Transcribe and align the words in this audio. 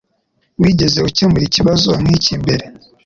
Wigeze 0.61 0.97
ukemura 1.09 1.43
ikibazo 1.49 1.89
nkiki 2.01 2.33
mbere 2.41 2.65